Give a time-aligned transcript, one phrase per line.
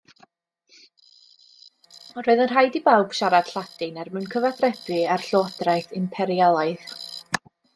[2.27, 6.99] Roedd yn rhaid i bawb siarad Lladin er mwyn cyfathrebu â'r llywodraeth imperialaidd.